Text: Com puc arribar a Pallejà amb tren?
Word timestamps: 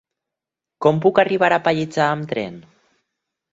Com 0.85 1.01
puc 1.03 1.21
arribar 1.25 1.51
a 1.59 1.61
Pallejà 1.69 2.09
amb 2.17 2.29
tren? 2.35 2.61